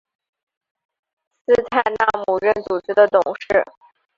[1.45, 3.63] 斯泰纳姆任组织的董事。